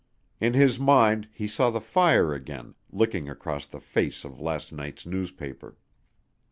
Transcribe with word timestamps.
In 0.39 0.53
his 0.55 0.79
mind, 0.79 1.27
he 1.31 1.47
saw 1.47 1.69
the 1.69 1.79
fire 1.79 2.33
again, 2.33 2.73
licking 2.91 3.29
across 3.29 3.67
the 3.67 3.79
face 3.79 4.23
of 4.25 4.41
last 4.41 4.73
night's 4.73 5.05
newspaper. 5.05 5.77